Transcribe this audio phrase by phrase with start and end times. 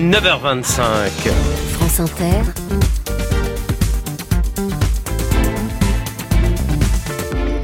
[0.00, 1.28] 9h25.
[1.72, 2.42] France Inter.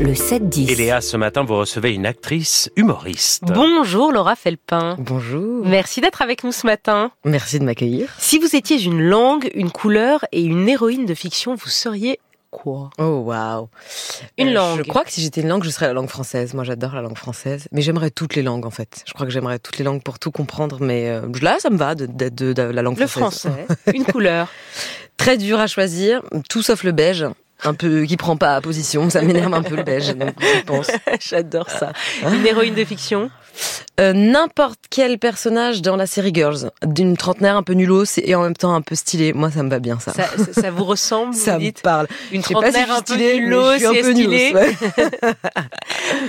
[0.00, 0.68] Le 7-10.
[0.68, 3.44] Et Léa, ce matin, vous recevez une actrice humoriste.
[3.44, 4.96] Bonjour Laura Felpin.
[4.98, 5.64] Bonjour.
[5.64, 7.12] Merci d'être avec nous ce matin.
[7.24, 8.12] Merci de m'accueillir.
[8.18, 12.18] Si vous étiez une langue, une couleur et une héroïne de fiction, vous seriez
[12.54, 13.68] quoi Oh waouh.
[14.38, 14.78] Une langue.
[14.78, 16.54] Je crois que si j'étais une langue, je serais la langue française.
[16.54, 17.66] Moi, j'adore la langue française.
[17.72, 19.02] Mais j'aimerais toutes les langues en fait.
[19.06, 20.78] Je crois que j'aimerais toutes les langues pour tout comprendre.
[20.80, 23.52] Mais euh, là, ça me va de, de, de, de la langue Le française.
[23.52, 23.92] français.
[23.94, 24.48] une couleur.
[25.16, 26.22] Très dur à choisir.
[26.48, 27.26] Tout sauf le beige.
[27.62, 29.08] Un peu qui prend pas position.
[29.10, 30.14] Ça m'énerve un peu le beige.
[30.14, 30.90] Donc, je pense.
[31.20, 31.92] J'adore ça.
[32.32, 33.30] Une héroïne de fiction
[34.00, 38.42] Euh, N'importe quel personnage dans la série Girls, d'une trentenaire un peu nulos et en
[38.42, 39.32] même temps un peu stylé.
[39.32, 40.12] Moi, ça me va bien ça.
[40.12, 42.08] ça, ça- ça vous ressemble Ça vous me dites parle.
[42.32, 44.48] Une si trentenaire un peu stylée, je suis un et peu stylée.
[44.52, 44.74] nulos, ouais.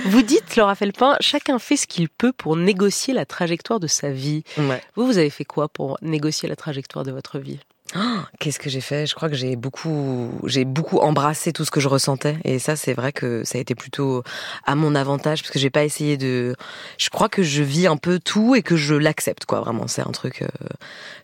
[0.06, 4.10] Vous dites, Laura Felpin, chacun fait ce qu'il peut pour négocier la trajectoire de sa
[4.10, 4.42] vie.
[4.58, 4.80] Ouais.
[4.94, 7.58] Vous, vous avez fait quoi pour négocier la trajectoire de votre vie?
[8.38, 9.06] Qu'est-ce que j'ai fait?
[9.06, 12.76] Je crois que j'ai beaucoup, j'ai beaucoup embrassé tout ce que je ressentais, et ça,
[12.76, 14.22] c'est vrai que ça a été plutôt
[14.64, 16.54] à mon avantage parce que j'ai pas essayé de.
[16.98, 19.60] Je crois que je vis un peu tout et que je l'accepte, quoi.
[19.60, 20.42] Vraiment, c'est un truc.
[20.42, 20.46] euh,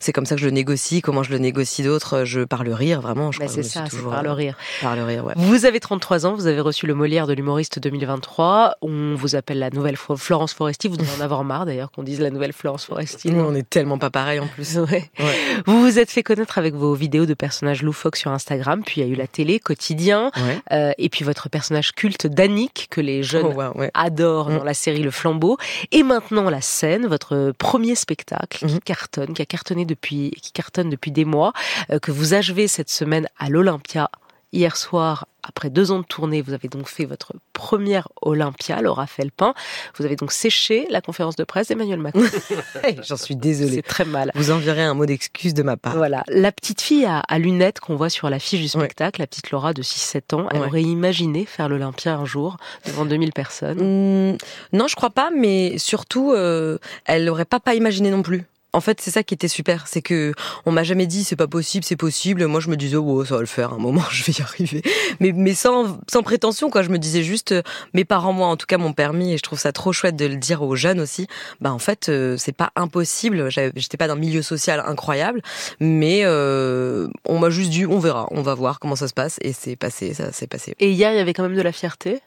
[0.00, 1.00] C'est comme ça que je le négocie.
[1.02, 3.32] Comment je le négocie d'autres Je par le rire, vraiment.
[3.32, 4.56] Je Bah, C'est ça, toujours par le rire.
[4.80, 5.34] par le rire, ouais.
[5.36, 8.77] Vous avez 33 ans, vous avez reçu le Molière de l'humoriste 2023.
[8.82, 10.88] On vous appelle la nouvelle Flo- Florence Foresti.
[10.88, 13.30] Vous devez en avoir marre d'ailleurs qu'on dise la nouvelle Florence Foresti.
[13.30, 14.77] Nous, on est tellement pas pareil en plus.
[14.82, 15.10] Ouais.
[15.20, 15.36] Ouais.
[15.66, 19.06] Vous vous êtes fait connaître avec vos vidéos de personnages loufoques sur Instagram, puis il
[19.06, 20.60] y a eu la télé, quotidien, Ouais.
[20.72, 23.91] euh, et puis votre personnage culte d'Annick que les jeunes Oh, wow, ouais.
[23.94, 24.58] adorent Mm.
[24.58, 25.56] dans la série Le Flambeau.
[25.91, 28.80] Et maintenant la scène, votre premier spectacle qui Mhm.
[28.80, 31.52] cartonne, qui a cartonné depuis, qui cartonne depuis des mois,
[31.91, 34.10] euh, que vous achevez cette semaine à l'Olympia.
[34.55, 39.06] Hier soir, après deux ans de tournée, vous avez donc fait votre première Olympia, Laura
[39.06, 39.55] Felpin.
[39.97, 42.20] Vous avez donc séché la conférence de presse d'Emmanuel Macron.
[43.03, 43.77] J'en suis désolée.
[43.77, 44.31] C'est très mal.
[44.34, 45.97] Vous enverrez un mot d'excuse de ma part.
[45.97, 49.50] Voilà, la petite fille à, à lunettes qu'on voit sur l'affiche du spectacle, la petite
[49.53, 50.66] Laura de 6-7 ans, elle Ouais.
[50.66, 53.81] aurait imaginé faire l'Olympia un jour devant 2000 personnes.
[53.81, 54.37] Hum,
[54.75, 56.76] non, je crois pas, mais surtout, euh,
[57.06, 58.44] elle n'aurait pas pas imaginé non plus.
[58.72, 60.33] En fait, c'est ça qui était super, c'est que
[60.65, 62.47] on m'a jamais dit c'est pas possible, c'est possible.
[62.47, 64.83] Moi, je me disais oh ça va le faire, un moment je vais y arriver.
[65.21, 66.82] Mais mais sans sans prétention quoi.
[66.82, 67.62] Je me disais juste euh,
[67.94, 70.27] mes parents moi en tout cas m'ont permis et je trouve ça trop chouette de
[70.27, 71.27] le dire aux jeunes aussi.
[71.61, 73.50] Bah en fait euh, c'est pas impossible.
[73.50, 75.43] J'étais pas d'un milieu social incroyable,
[75.81, 79.38] mais euh, on m'a juste dit on verra, on va voir comment ça se passe
[79.43, 80.75] et c'est passé, ça s'est passé.
[80.81, 82.21] Et hier, il y avait quand même de la fierté?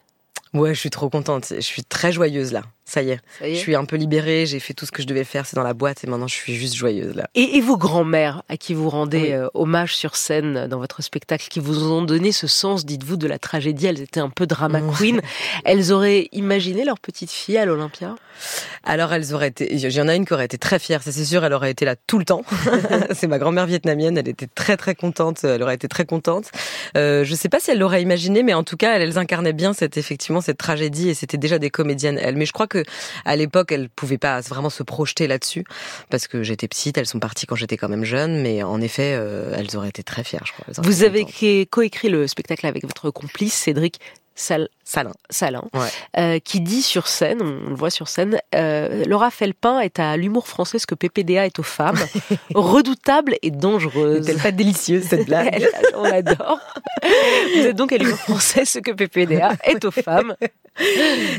[0.53, 1.47] Ouais, je suis trop contente.
[1.53, 2.61] Je suis très joyeuse là.
[2.85, 3.19] Ça y est.
[3.39, 3.55] Ça y est.
[3.55, 5.63] Je suis un peu libérée, j'ai fait tout ce que je devais faire, c'est dans
[5.63, 7.27] la boîte et maintenant je suis juste joyeuse là.
[7.33, 9.31] Et, et vos grands-mères, à qui vous rendez Oui.
[9.33, 13.17] euh, hommage sur scène euh, dans votre spectacle, qui vous ont donné ce sens, dites-vous,
[13.17, 15.21] de la tragédie, elles étaient un peu drama queen,
[15.65, 18.15] elles auraient imaginé leur petite fille à l'Olympia?
[18.83, 21.11] Alors elles auraient été, il y en a une qui aurait été très fière, ça
[21.11, 22.43] c'est sûr, elle aurait été là tout le temps.
[23.13, 26.51] c'est ma grand-mère vietnamienne, elle était très très contente, elle aurait été très contente.
[26.97, 29.53] Euh, je sais pas si elle l'aurait imaginé, mais en tout cas elles, elles incarnaient
[29.53, 32.35] bien cette effectivement cette tragédie et c'était déjà des comédiennes elles.
[32.35, 32.74] Mais je crois que
[33.25, 35.65] à l'époque elles pouvaient pas vraiment se projeter là-dessus
[36.09, 39.15] parce que j'étais petite, elles sont parties quand j'étais quand même jeune, mais en effet
[39.15, 40.65] euh, elles auraient été très fières, je crois.
[40.77, 41.25] Vous avez
[41.65, 43.99] coécrit le spectacle avec votre complice, Cédric
[44.35, 45.11] Sal Salin.
[45.31, 45.87] Salin, Ouais.
[46.19, 50.15] euh, qui dit sur scène, on le voit sur scène, euh, Laura Felpin est à
[50.15, 51.97] l'humour français ce que PPDA est aux femmes,
[52.53, 54.25] redoutable et dangereuse.
[54.27, 56.59] N'est-elle pas délicieuse cette blague Elle- on l'adore.
[57.55, 60.35] Vous êtes donc à l'humour français ce que PPDA est aux femmes.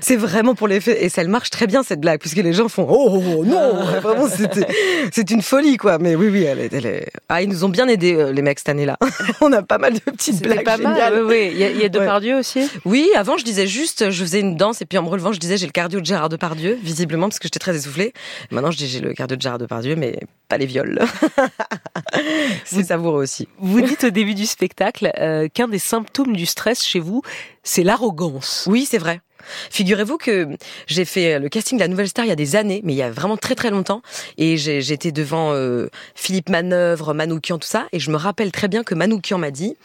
[0.00, 2.68] C'est vraiment pour les faits et ça marche très bien cette blague puisque les gens
[2.68, 4.66] font oh, oh, non vraiment c'était
[5.12, 7.68] c'est une folie quoi mais oui oui elle est, elle est- ah ils nous ont
[7.68, 8.96] bien aidés euh, les mecs cette année-là
[9.42, 11.12] on a pas mal de petites blagues pas géniales.
[11.16, 11.24] mal.
[11.26, 11.50] Oui.
[11.52, 11.88] Il y a, y a Ouais.
[11.90, 12.66] Depardieu aussi?
[12.86, 15.38] oui avant je disais juste je faisais une danse et puis en me relevant je
[15.40, 18.12] disais j'ai le cardio de Gérard Depardieu visiblement parce que j'étais très essoufflée
[18.50, 21.00] maintenant je dis j'ai le cardio de Gérard Depardieu mais pas les viols
[22.64, 26.84] c'est savoureux aussi Vous dites au début du spectacle euh, qu'un des symptômes du stress
[26.84, 27.22] chez vous,
[27.62, 28.64] c'est l'arrogance.
[28.68, 29.20] Oui, c'est vrai.
[29.70, 30.48] Figurez-vous que
[30.86, 32.96] j'ai fait le casting de la Nouvelle Star il y a des années, mais il
[32.96, 34.02] y a vraiment très très longtemps,
[34.38, 38.82] et j'étais devant euh, Philippe Manœuvre, Manoukian, tout ça, et je me rappelle très bien
[38.82, 39.76] que Manoukian m'a dit.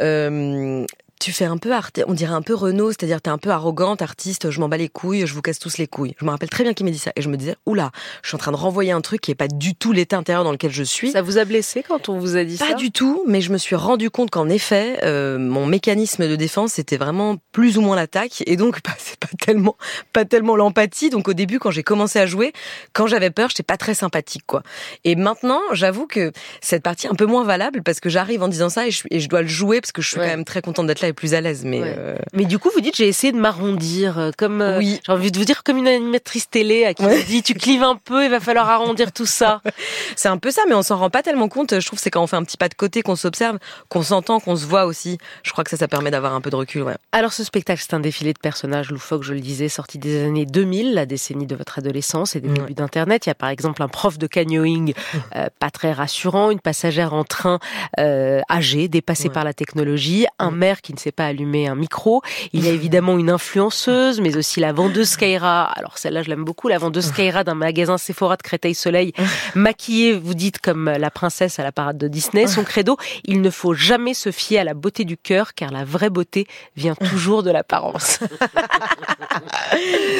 [0.00, 0.84] euh,
[1.20, 4.02] tu fais un peu art, on dirait un peu Renault, c'est-à-dire t'es un peu arrogante,
[4.02, 6.14] artiste, je m'en bats les couilles, je vous casse tous les couilles.
[6.20, 7.90] Je me rappelle très bien qu'il m'a dit ça, et je me disais, oula,
[8.22, 10.44] je suis en train de renvoyer un truc qui est pas du tout l'état intérieur
[10.44, 11.10] dans lequel je suis.
[11.10, 12.74] Ça vous a blessé quand on vous a dit Pas ça?
[12.74, 16.72] du tout, mais je me suis rendu compte qu'en effet, euh, mon mécanisme de défense
[16.74, 19.76] c'était vraiment plus ou moins l'attaque, et donc bah, c'est pas tellement,
[20.12, 21.10] pas tellement l'empathie.
[21.10, 22.52] Donc au début, quand j'ai commencé à jouer,
[22.92, 24.62] quand j'avais peur, j'étais pas très sympathique, quoi.
[25.04, 28.48] Et maintenant, j'avoue que cette partie est un peu moins valable parce que j'arrive en
[28.48, 30.24] disant ça et je, et je dois le jouer parce que je suis Ouais.
[30.24, 31.64] quand même très contente d'être là serais plus à l'aise.
[31.64, 31.94] Mais Ouais.
[31.98, 35.00] euh, Mais du coup, vous dites, j'ai essayé de m'arrondir, euh, comme, euh, Oui.
[35.06, 37.20] j'ai envie de vous dire, comme une animatrice télé à qui Ouais.
[37.22, 39.60] on dit, tu clives un peu, il va falloir arrondir tout ça.
[40.16, 41.78] c'est un peu ça, mais on s'en rend pas tellement compte.
[41.80, 43.58] Je trouve que c'est quand on fait un petit pas de côté, qu'on s'observe,
[43.88, 45.18] qu'on s'entend, qu'on se voit aussi.
[45.42, 46.82] Je crois que ça, ça permet d'avoir un peu de recul.
[46.82, 46.96] Ouais.
[47.12, 50.46] Alors, ce spectacle, c'est un défilé de personnages loufoques, je le disais, sorti des années
[50.46, 52.54] 2000, la décennie de votre adolescence et des Ouais.
[52.54, 53.26] débuts d'Internet.
[53.26, 54.94] Il y a par exemple un prof de canyoning
[55.36, 57.58] euh, pas très rassurant, une passagère en train
[57.98, 59.34] euh, âgée, dépassée Ouais.
[59.34, 62.22] par la technologie, un maire qui ne sait pas allumer un micro.
[62.52, 65.64] Il y a évidemment une influenceuse, mais aussi la vendeuse Skyra.
[65.64, 69.12] Alors celle-là, je l'aime beaucoup, la vendeuse Skyra d'un magasin Sephora de Créteil-Soleil,
[69.54, 72.46] maquillée, vous dites, comme la princesse à la parade de Disney.
[72.46, 75.84] Son credo, il ne faut jamais se fier à la beauté du cœur, car la
[75.84, 76.46] vraie beauté
[76.76, 78.18] vient toujours de l'apparence.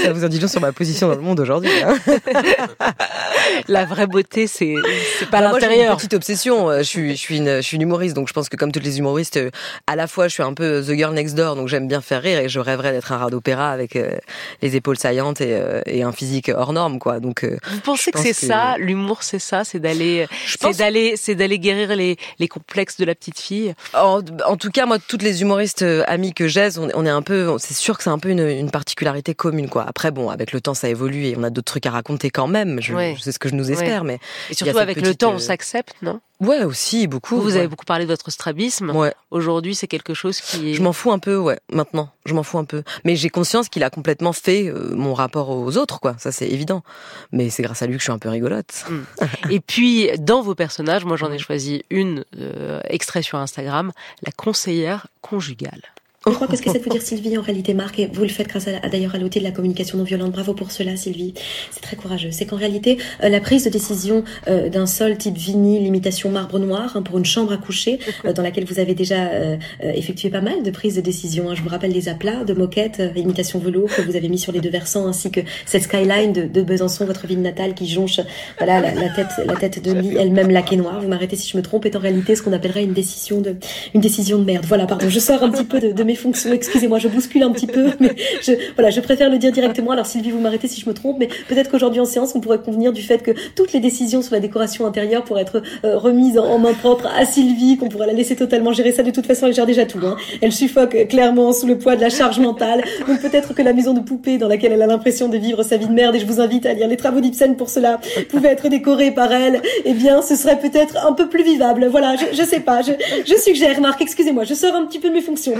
[0.05, 1.71] Ça vous en dit long sur ma position dans le monde aujourd'hui.
[1.83, 1.97] hein.
[3.69, 4.75] La vraie beauté, c'est
[5.31, 5.97] pas Bah, l'intérieur.
[5.97, 6.71] petite obsession.
[6.71, 8.73] euh, Je suis, je suis une, je suis une humoriste, donc je pense que comme
[8.73, 9.51] toutes les humoristes, euh,
[9.87, 12.23] à la fois je suis un peu the girl next door, donc j'aime bien faire
[12.23, 14.11] rire et je rêverais d'être un rat d'opéra avec euh,
[14.63, 17.21] les épaules saillantes et, euh, et un physique hors norme, quoi.
[17.21, 21.15] Donc euh, Vous pensez que c'est que- ça, l'humour, c'est ça, c'est d'aller, c'est d'aller,
[21.17, 23.75] c'est d'aller guérir les, les complexes de la petite fille?
[23.95, 27.23] en, en tout cas, moi, toutes les humoristes amis que j'ai, on, on est un
[27.23, 29.85] peu, c'est sûr que c'est un peu une, une particularité commune, quoi.
[29.89, 32.47] Après, bon, avec le temps, ça évolue et on a d'autres trucs à raconter quand
[32.49, 32.81] même.
[32.81, 33.15] Je, Ouais.
[33.17, 34.19] je sais ce que je nous espère, mais
[34.51, 36.21] Et surtout avec le temps, on s'accepte, non?
[36.41, 37.41] Ouais, aussi beaucoup.
[37.41, 38.91] Vous, avez beaucoup parlé de votre strabisme.
[38.91, 39.15] Ouais.
[39.31, 40.75] Aujourd'hui, c'est quelque chose qui est.
[40.75, 42.11] Je m'en fous un peu, ouais, maintenant.
[42.25, 42.83] Je m'en fous un peu.
[43.05, 46.17] Mais j'ai conscience qu'il a complètement fait euh, mon rapport aux autres, quoi.
[46.19, 46.83] Ça, c'est évident.
[47.33, 48.87] Mais c'est grâce à lui que je suis un peu rigolote.
[49.51, 53.93] Et puis, dans vos personnages, moi, j'en ai choisi une euh, extrait sur Instagram,
[54.23, 55.83] la conseillère conjugale.
[56.27, 58.29] Je crois que ce qu'essaie de vous dire Sylvie, en réalité, Marc, et vous le
[58.29, 61.33] faites grâce à, d'ailleurs à l'outil de la communication non violente, bravo pour cela Sylvie,
[61.71, 62.31] c'est très courageux.
[62.33, 66.59] C'est qu'en réalité, euh, la prise de décision euh, d'un sol type vinyle, imitation marbre
[66.59, 69.93] noir, hein, pour une chambre à coucher, euh, dans laquelle vous avez déjà euh, euh,
[69.95, 71.51] effectué pas mal de prises de décision.
[71.51, 71.55] hein.
[71.55, 74.53] Je vous rappelle les aplats de moquette, euh, imitation velours que vous avez mis sur
[74.53, 78.21] les deux versants, ainsi que cette skyline de, de Besançon, votre ville natale, qui jonche
[78.59, 81.01] voilà, la, tête, la tête de lit, elle-même laquée noire.
[81.01, 83.55] Vous m'arrêtez si je me trompe, est en réalité ce qu'on appellerait une décision de,
[83.95, 84.67] une décision de merde.
[84.67, 86.53] Voilà, pardon, je sors un petit peu de fonctions.
[86.53, 89.93] Excusez-moi, je bouscule un petit peu, mais je, voilà, je préfère le dire directement.
[89.93, 92.61] Alors Sylvie, vous m'arrêtez si je me trompe, mais peut-être qu'aujourd'hui en séance, on pourrait
[92.61, 96.39] convenir du fait que toutes les décisions sur la décoration intérieure pourraient être euh, remises
[96.39, 99.03] en, en main propre à Sylvie, qu'on pourrait la laisser totalement gérer ça.
[99.03, 100.01] De toute façon, elle gère déjà tout.
[100.05, 100.17] Hein.
[100.41, 102.83] Elle suffoque euh, clairement sous le poids de la charge mentale.
[103.07, 105.77] Donc peut-être que la maison de poupée dans laquelle elle a l'impression de vivre sa
[105.77, 108.49] vie de merde, et je vous invite à lire les travaux d'Ibsen pour cela, pouvait
[108.49, 109.63] être décorée par elle.
[109.85, 111.87] Eh bien, ce serait peut-être un peu plus vivable.
[111.91, 112.83] Voilà, je, je sais pas.
[112.83, 112.93] Je,
[113.27, 114.01] je suggère, Marc.
[114.01, 115.55] Excusez-moi, je sors un petit peu de mes fonctions.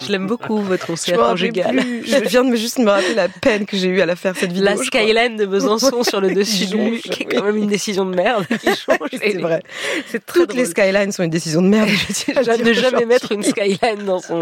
[0.00, 1.76] Je l'aime beaucoup, votre conjugale.
[1.76, 2.04] plus.
[2.06, 4.36] Je viens de me juste me rappeler la peine que j'ai eue à la faire
[4.36, 4.64] cette vidéo.
[4.66, 8.04] La skyline de Besançon sur le dessus du jonche, qui est quand même une décision
[8.04, 8.46] de merde.
[8.46, 8.98] Qui change.
[9.12, 9.62] C'est vrai.
[10.08, 11.88] C'est Toutes les skylines sont une décision de merde.
[12.08, 14.40] je ne jamais mettre une skyline dans son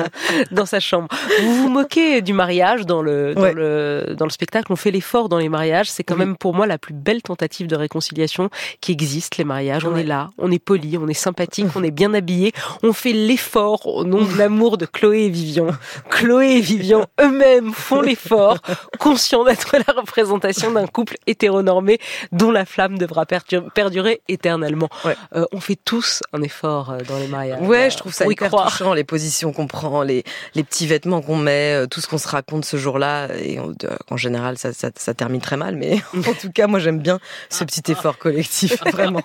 [0.51, 1.09] dans sa chambre.
[1.43, 3.53] Vous vous moquez du mariage dans le dans Ouais.
[3.55, 4.73] le dans le spectacle.
[4.73, 5.91] On fait l'effort dans les mariages.
[5.91, 6.21] C'est quand Oui.
[6.21, 8.51] même pour moi la plus belle tentative de réconciliation
[8.81, 9.37] qui existe.
[9.37, 9.85] Les mariages.
[9.85, 12.53] On est là, on est poli, on est sympathique, on est bien habillé.
[12.83, 15.69] On fait l'effort au nom de l'amour de Chloé et Vivian.
[16.11, 18.59] Chloé et Vivian eux-mêmes font l'effort,
[18.99, 21.99] conscients d'être la représentation d'un couple hétéronormé
[22.33, 24.89] dont la flamme devra perdu- perdurer éternellement.
[25.05, 25.17] Ouais.
[25.35, 27.61] Euh, on fait tous un effort euh, dans les mariages.
[27.63, 28.71] Ouais, je trouve ça hyper croire.
[28.71, 30.25] touchant, les positions qu'on prend, les,
[30.55, 33.29] les petits vêtements qu'on met, euh, tout ce qu'on se raconte ce jour-là.
[33.43, 33.75] Et on-
[34.11, 37.19] en général, ça, ça, ça termine très mal, mais en tout cas, moi, j'aime bien
[37.51, 39.23] ce petit effort collectif, vraiment.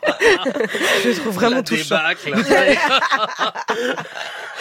[1.03, 1.95] je le trouve vraiment La touchant.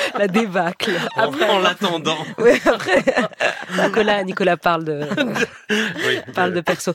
[0.19, 0.93] la débâcle.
[1.17, 2.17] en, en l'attendant.
[2.39, 3.03] Ouais, après,
[3.85, 5.01] Nicolas, Nicolas parle de,
[5.69, 6.21] Oui.
[6.35, 6.93] parle de perso.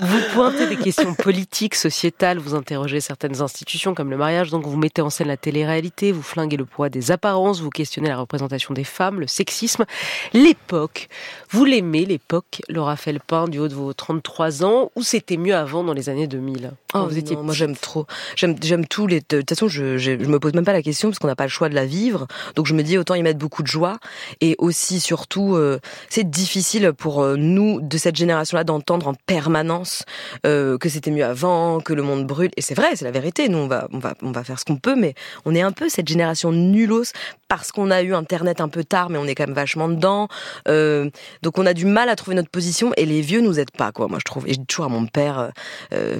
[0.00, 4.76] Vous, pointez des questions politiques, sociétales, vous interrogez certaines institutions comme le mariage, donc vous
[4.76, 8.72] mettez en scène la télé-réalité, vous flinguez le poids des apparences, vous questionnez la représentation
[8.72, 9.84] des femmes, le sexisme,
[10.32, 11.08] l'époque.
[11.50, 15.82] Vous l'aimez, l'époque, Laura Felpin, du haut de vos 33 ans, ou c'était mieux avant
[15.84, 18.06] dans les années 2000 quand Oh vous étiez non, moi j'aime trop.
[18.36, 19.20] J'aime j'aime tous les.
[19.20, 21.34] De toute façon, je, je je me pose même pas la question parce qu'on n'a
[21.34, 22.26] pas le choix de la vivre.
[22.54, 23.98] Donc je me dis autant y mettre beaucoup de joie
[24.40, 30.04] et aussi surtout euh, c'est difficile pour euh, nous de cette génération-là d'entendre en permanence
[30.46, 32.50] euh, que c'était mieux avant, que le monde brûle.
[32.56, 33.48] Et c'est vrai, c'est la vérité.
[33.48, 35.14] Nous on va on va on va faire ce qu'on peut, mais
[35.44, 37.12] on est un peu cette génération nulos
[37.48, 40.28] parce qu'on a eu Internet un peu tard, mais on est quand même vachement dedans.
[40.66, 43.92] Donc on a du mal à trouver notre position et les vieux nous aident pas
[43.92, 44.08] quoi.
[44.08, 44.46] Moi je trouve.
[44.48, 45.50] Et je dis toujours à mon père,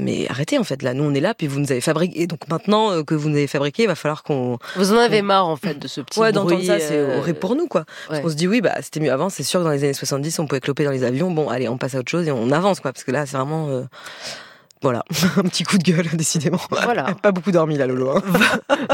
[0.00, 2.26] mais arrêtez en fait là, nous on est là puis vous nous avez fabriqué.
[2.26, 5.48] Donc maintenant que vous nous avez fabriqué, il va falloir qu'on Vous en avez marre,
[5.48, 6.66] en fait, de ce petit ouais d'entendre bruit.
[6.66, 7.84] ça, c'est euh, horrible pour nous quoi.
[8.10, 8.22] ouais.
[8.24, 9.28] On se dit oui bah c'était mieux avant.
[9.28, 11.30] C'est sûr que dans les années 70 on pouvait cloper dans les avions.
[11.30, 13.36] Bon allez on passe à autre chose et on avance quoi parce que là c'est
[13.36, 13.82] vraiment euh,
[14.82, 15.02] voilà,
[15.38, 16.60] un petit coup de gueule, décidément.
[16.70, 17.14] Voilà.
[17.22, 18.10] Pas beaucoup dormi là, Lolo.
[18.10, 18.22] hein.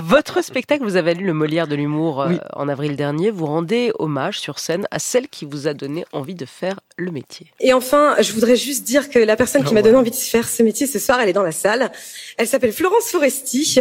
[0.04, 2.38] Votre spectacle, vous avez lu le Molière de l'humour euh, Oui.
[2.52, 3.32] en avril dernier.
[3.32, 7.10] Vous rendez hommage sur scène à celle qui vous a donné envie de faire le
[7.10, 7.52] métier.
[7.58, 10.48] Et enfin, je voudrais juste dire que la personne qui m'a donné envie de faire
[10.48, 11.90] ce métier ce soir, elle est dans la salle.
[12.38, 13.80] Elle s'appelle Florence Foresti.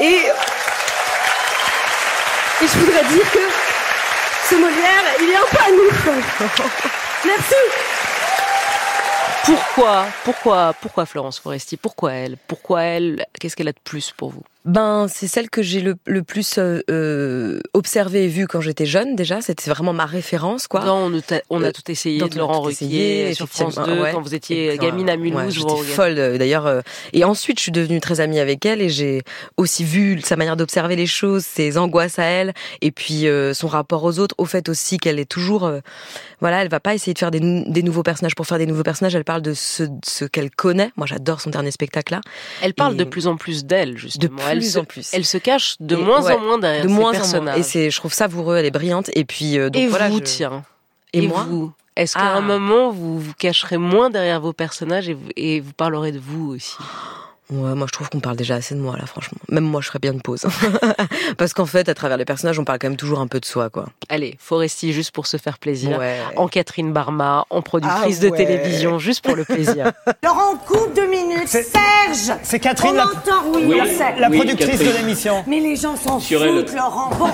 [0.00, 0.16] Et,
[2.62, 3.38] et je voudrais dire que
[4.48, 5.90] ce Molière, il est un peu à nous.
[7.24, 7.54] Merci.
[9.44, 11.76] Pourquoi, pourquoi, pourquoi Florence Foresti?
[11.76, 12.36] Pourquoi elle?
[12.48, 13.26] Pourquoi elle?
[13.40, 14.42] Qu'est-ce qu'elle a de plus pour vous?
[14.68, 18.84] Ben, c'est celle que j'ai le, le plus euh, euh, observée et vue quand j'étais
[18.84, 19.40] jeune déjà.
[19.40, 20.84] C'était vraiment ma référence, quoi.
[20.84, 24.02] Non, on, a- on a Euh, tout essayé de Laurent Ruquier sur France 2 effectivement,
[24.02, 24.12] ouais.
[24.12, 25.58] quand vous étiez Et, gamine à ouais, Mulhouse.
[25.58, 26.82] vous J'étais folle euh, d'ailleurs.
[27.14, 29.22] Et ensuite, je suis devenue très amie avec elle et j'ai
[29.56, 33.68] aussi vu sa manière d'observer les choses, ses angoisses à elle, et puis euh, son
[33.68, 34.34] rapport aux autres.
[34.36, 35.80] Au fait aussi qu'elle est toujours, euh,
[36.40, 38.82] voilà, elle va pas essayer de faire des, des nouveaux personnages pour faire des nouveaux
[38.82, 39.14] personnages.
[39.14, 40.90] Elle parle de ce, ce qu'elle connaît.
[40.96, 42.20] Moi, j'adore son dernier spectacle là.
[42.60, 44.36] Elle parle Et- de plus en plus d'elle, De justement.
[44.58, 45.10] Plus elle se, en plus.
[45.14, 47.42] Elle se cache de Et moins ouais, en moins derrière de moins en personnages.
[47.44, 47.54] moins.
[47.56, 48.56] Et c'est, je trouve savoureux.
[48.56, 49.10] Elle est brillante.
[49.14, 50.08] Et puis euh, donc Et voilà.
[50.08, 50.64] vous, je- tiens.
[51.12, 51.46] Et, moi.
[51.48, 52.36] vous Est-ce qu'à Ah.
[52.36, 56.18] un moment, vous vous cacherez moins derrière vos personnages et vous, et vous parlerez de
[56.20, 56.76] vous aussi?
[57.50, 59.38] Ouais, moi je trouve qu'on parle déjà assez de moi là, franchement.
[59.48, 60.42] Même moi, je ferais bien une pause.
[61.38, 63.46] Parce qu'en fait, à travers les personnages, on parle quand même toujours un peu de
[63.46, 63.86] soi, quoi.
[64.10, 65.98] Allez, Foresti, juste pour se faire plaisir.
[65.98, 66.18] Ouais.
[66.36, 68.36] En Catherine Barma, en productrice Ah de ouais.
[68.36, 69.92] télévision, juste pour le plaisir.
[70.22, 71.48] Laurent, coupe deux minutes.
[71.48, 73.80] Serge C'est Catherine, On la, entend, oui, Oui.
[73.82, 74.16] on sait.
[74.18, 74.92] la Oui, productrice Catherine.
[74.92, 75.44] de l'émission.
[75.46, 76.76] Mais les gens s'en Sur foutent, elle.
[76.76, 77.10] Laurent.
[77.18, 77.28] Bon,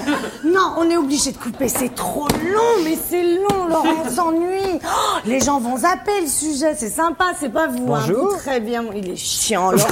[0.44, 1.66] non, on est obligé de couper.
[1.68, 4.04] C'est trop long, mais c'est long, Laurent.
[4.06, 4.78] On s'ennuie.
[4.84, 6.74] Oh, les gens vont zapper le sujet.
[6.76, 7.92] C'est sympa, c'est pas vous.
[7.92, 8.00] hein.
[8.06, 8.30] Bonjour.
[8.30, 8.84] Vous, Très bien.
[8.94, 9.88] Il est chiant, Laurent.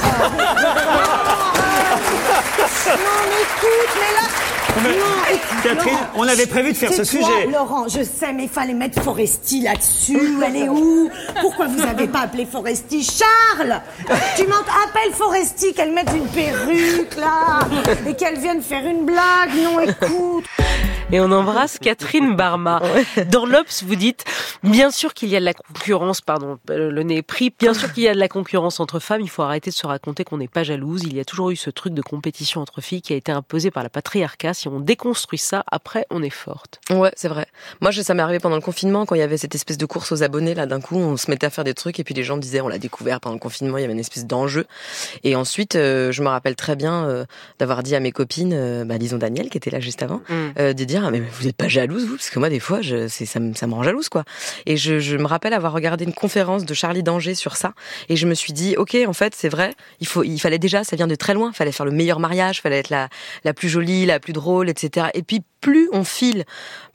[2.87, 4.27] Non, mais écoute, mais là.
[4.83, 4.89] Non,
[5.31, 7.47] écoute, Catherine, Laurent, on avait prévu de faire ce toi, sujet.
[7.51, 10.39] Laurent, je sais, mais il fallait mettre Foresti là-dessus.
[10.45, 11.09] Elle est où?
[11.41, 13.03] Pourquoi vous avez pas appelé Foresti?
[13.03, 13.81] Charles
[14.35, 17.59] Tu m'entends Appelle Foresti, qu'elle mette une perruque là
[18.07, 19.53] et qu'elle vienne faire une blague.
[19.55, 20.45] Non, écoute.
[21.13, 22.81] Et on embrasse Catherine Barma.
[23.31, 24.25] Dans l'Obs, vous dites,
[24.63, 27.75] bien sûr qu'il y a de la concurrence, pardon, euh, le nez est pris, bien
[27.75, 30.23] sûr qu'il y a de la concurrence entre femmes, il faut arrêter de se raconter
[30.23, 31.03] qu'on n'est pas jalouse.
[31.03, 33.69] Il y a toujours eu ce truc de compétition entre filles qui a été imposé
[33.69, 34.55] par la patriarcat.
[34.55, 36.81] Si on déconstruit ça, après, on est forte.
[36.89, 37.45] Ouais, c'est vrai.
[37.79, 40.11] Moi, ça m'est arrivé pendant le confinement, quand il y avait cette espèce de course
[40.11, 42.23] aux abonnés, là, d'un coup, on se mettait à faire des trucs, et puis les
[42.23, 44.65] gens disaient, on l'a découvert pendant le confinement, il y avait une espèce d'enjeu.
[45.23, 47.25] Et ensuite, euh, je me rappelle très bien euh,
[47.59, 50.73] d'avoir dit à mes copines, euh, bah, disons Daniel, qui était là juste avant, Mm.
[50.73, 52.15] de dire, ah, mais vous n'êtes pas jalouse, vous?
[52.15, 54.23] Parce que moi, des fois, je, c'est, ça, me, ça me rend jalouse, quoi.
[54.65, 57.73] Et je, je me rappelle avoir regardé une conférence de Charlie Danger sur ça,
[58.09, 60.83] et je me suis dit, ok, en fait, c'est vrai, il, faut, il fallait déjà,
[60.83, 63.09] ça vient de très loin, il fallait faire le meilleur mariage, il fallait être la,
[63.43, 65.07] la plus jolie, la plus drôle, etc.
[65.13, 66.43] Et puis, plus on file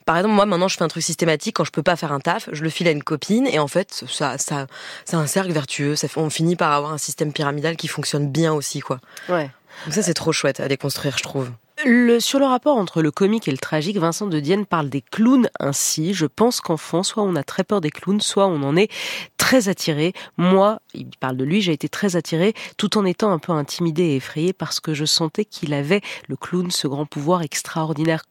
[0.09, 2.19] par exemple, moi maintenant, je fais un truc systématique quand je peux pas faire un
[2.19, 4.65] taf, je le file à une copine et en fait, ça, ça,
[5.05, 5.95] c'est un cercle vertueux.
[5.95, 8.99] Ça fait, on finit par avoir un système pyramidal qui fonctionne bien aussi, quoi.
[9.29, 9.51] Ouais.
[9.85, 11.51] Donc ça, c'est trop chouette à déconstruire, je trouve.
[11.85, 15.01] Le, sur le rapport entre le comique et le tragique, Vincent de Dienne parle des
[15.01, 16.13] clowns ainsi.
[16.13, 18.91] Je pense qu'enfant, soit on a très peur des clowns, soit on en est
[19.37, 20.13] très attiré.
[20.37, 24.03] Moi, il parle de lui, j'ai été très attiré, tout en étant un peu intimidé
[24.03, 28.23] et effrayé parce que je sentais qu'il avait, le clown, ce grand pouvoir extraordinaire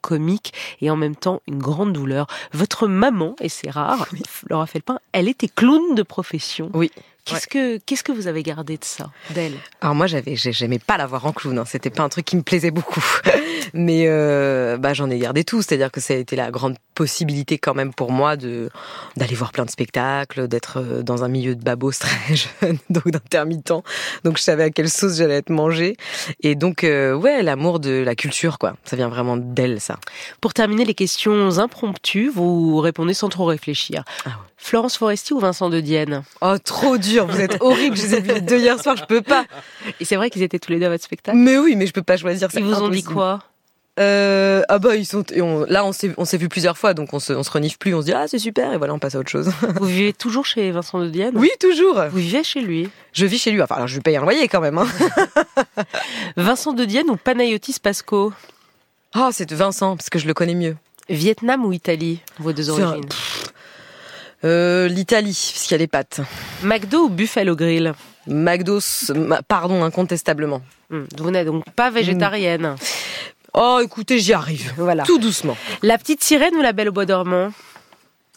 [0.00, 2.26] comique et en même temps une grande douleur.
[2.52, 4.06] Votre maman, et c'est rare,
[4.48, 6.70] Laura Felpin, elle était clown de profession.
[6.74, 6.90] Oui.
[7.24, 9.54] Qu'est-ce que qu'est-ce que vous avez gardé de ça, d'elle?
[9.80, 11.56] Alors moi, j'avais, j'ai- j'aimais pas la voir en clown.
[11.58, 11.64] Hein.
[11.66, 13.00] C'était pas un truc qui me plaisait beaucoup.
[13.74, 15.62] Mais euh, bah j'en ai gardé tout.
[15.62, 18.68] C'est-à-dire que ça a été la grande possibilité quand même pour moi de
[19.16, 23.08] d'aller voir plein de spectacles, d'être euh, dans un milieu de babos très jeune, donc
[23.10, 23.72] d'intermittent.
[24.24, 25.96] Donc je savais à quelle sauce j'allais être mangée.
[26.42, 28.74] Et donc euh, ouais, l'amour de la culture, quoi.
[28.84, 29.98] Ça vient vraiment d'elle, ça.
[30.40, 34.04] Pour terminer les questions impromptues, vous répondez sans trop réfléchir.
[34.24, 34.34] Ah ouais.
[34.56, 36.22] Florence Foresti ou Vincent de Dienne?
[36.40, 37.26] Oh, trop dur.
[37.26, 37.96] Vous êtes horrible.
[37.96, 38.96] Je les ai vus les deux hier soir.
[38.96, 39.44] Je peux pas.
[39.98, 41.36] Et c'est vrai qu'ils étaient tous les deux à votre spectacle?
[41.36, 42.48] Mais oui, mais je peux pas choisir.
[42.48, 43.12] c'est Ils vous ont dit impossible.
[43.12, 43.40] quoi?
[44.00, 46.94] Euh, ah bah ils sont et on- là on s'est on s'est vu plusieurs fois
[46.94, 48.94] donc on se on se renifle plus on se dit ah c'est super et voilà
[48.94, 49.50] on passe à autre chose.
[49.80, 51.34] Vous vivez toujours chez Vincent de Dienne?
[51.36, 52.02] Oui toujours.
[52.10, 52.88] Vous vivez chez lui?
[53.12, 54.86] Je vis chez lui enfin alors je lui paye un loyer quand même hein.
[56.38, 58.32] Vincent de Dienne ou Panayotis Pasco?
[59.12, 60.76] Ah c'est Vincent parce que je le connais mieux.
[61.10, 63.08] Vietnam ou Italie Vos deux un- origines?
[64.44, 66.20] Euh, L'Italie parce qu'il y a les pâtes.
[66.62, 67.92] McDo ou Buffalo Grill?
[68.26, 68.78] McDo
[69.46, 70.62] pardon incontestablement.
[70.90, 72.76] Hmm, Vous n'êtes donc pas végétarienne.
[73.54, 74.72] Oh écoutez j'y arrive.
[74.76, 75.02] Voilà.
[75.04, 75.56] Tout doucement.
[75.82, 77.52] La petite sirène ou la belle au bois dormant?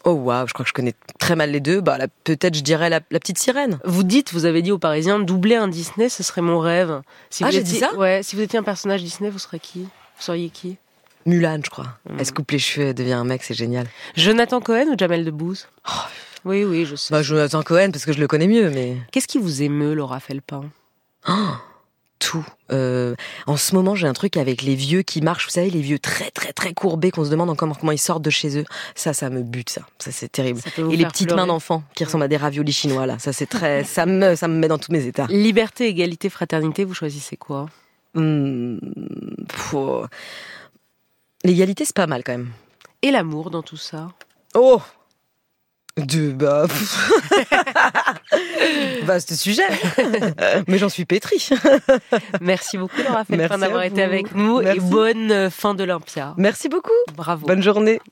[0.03, 2.89] Oh waouh je crois que je connais très mal les deux bah peut-être je dirais
[2.89, 3.79] la, la petite sirène.
[3.85, 7.01] Vous dites, vous avez dit aux Parisiens, doubler un Disney, ce serait mon rêve.
[7.31, 7.93] Si Ah, j'ai dit ça?
[7.95, 9.81] Ouais, si vous étiez un personnage Disney, vous serez qui?
[9.81, 10.77] Vous seriez qui?
[11.25, 11.87] Mulan je crois.
[12.09, 12.15] Mm.
[12.19, 13.87] Elle se coupe les cheveux elle devient un mec c'est génial.
[14.15, 15.67] Jonathan Cohen ou Jamel Debbouze?
[16.43, 17.11] Oui, oui, je sais.
[17.11, 20.19] Bah, Jonathan Cohen, parce que je le connais mieux, mais Qu'est-ce qui vous émeut, Laura
[20.19, 20.65] Felpin?
[22.19, 22.45] Tout.
[22.71, 25.81] Euh, en ce moment, j'ai un truc avec les vieux qui marchent, vous savez, les
[25.81, 28.65] vieux très très très courbés qu'on se demande encore comment ils sortent de chez eux.
[28.95, 29.81] Ça, ça me bute, ça.
[29.99, 30.59] Ça, c'est terrible.
[30.61, 31.41] Ça Et les petites pleurer.
[31.41, 33.19] mains d'enfants qui ressemblent à des raviolis chinois, là.
[33.19, 35.27] Ça, c'est très, ça me, ça me met dans tous mes états.
[35.29, 37.67] Liberté, égalité, fraternité, vous choisissez quoi?
[38.15, 38.79] Hum.
[41.43, 42.49] L'égalité, c'est pas mal quand même.
[43.01, 44.09] Et l'amour dans tout ça?
[44.55, 44.81] Oh
[45.97, 46.63] de bah
[49.03, 49.63] vaste sujet
[50.67, 51.47] mais j'en suis pétrie
[52.41, 54.61] Merci beaucoup, Laura à d'avoir été avec nous.
[54.61, 54.77] Merci.
[54.77, 56.33] Et bonne euh, fin d'Olympia.
[56.37, 57.47] merci beaucoup Bravo.
[57.47, 58.01] bonne journée